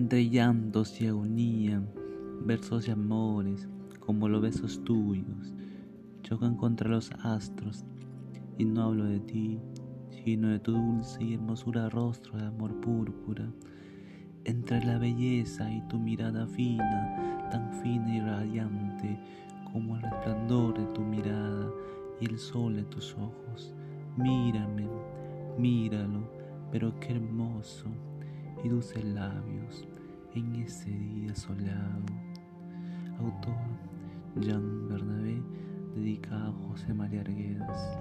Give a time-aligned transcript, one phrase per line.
[0.00, 1.82] Entre llantos y agonía,
[2.46, 3.68] versos y amores,
[3.98, 5.52] como los besos tuyos,
[6.22, 7.84] chocan contra los astros,
[8.56, 9.60] y no hablo de ti,
[10.08, 13.52] sino de tu dulce y hermosura rostro de amor púrpura.
[14.44, 19.20] Entre la belleza y tu mirada fina, tan fina y radiante,
[19.70, 21.70] como el resplandor de tu mirada
[22.22, 23.74] y el sol de tus ojos.
[24.16, 24.88] Mírame,
[25.58, 26.26] míralo,
[26.72, 27.90] pero qué hermoso
[28.62, 29.86] y dulces labios
[30.34, 32.04] en ese día soleado.
[33.18, 33.54] Autor
[34.36, 35.42] Jean Bernabé,
[35.94, 37.98] dedicado a José María Arguedas.